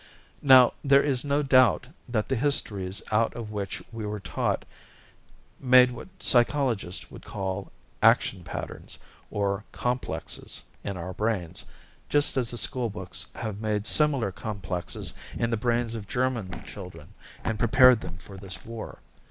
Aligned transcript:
Now; 0.41 0.73
there 0.83 1.03
is 1.03 1.23
no 1.23 1.43
doubt 1.43 1.85
that 2.09 2.27
the 2.27 2.35
histories 2.35 3.03
out 3.11 3.35
of 3.35 3.51
which 3.51 3.83
we 3.91 4.03
were 4.03 4.19
taught 4.19 4.65
made 5.59 5.91
what 5.91 6.07
psychologists 6.23 7.11
would 7.11 7.23
call 7.23 7.71
"action 8.01 8.43
patterns," 8.43 8.97
or 9.29 9.63
"complexes," 9.71 10.63
in 10.83 10.97
our 10.97 11.13
brains, 11.13 11.65
just 12.09 12.35
as 12.35 12.49
the 12.49 12.57
school 12.57 12.89
books 12.89 13.27
have 13.35 13.61
made 13.61 13.85
similar 13.85 14.31
complexes 14.31 15.13
in 15.37 15.51
the 15.51 15.55
brains 15.57 15.93
of 15.93 16.07
German 16.07 16.63
children 16.63 17.13
and 17.43 17.59
prepared 17.59 18.01
them 18.01 18.17
for 18.17 18.37
this 18.37 18.65
war. 18.65 19.03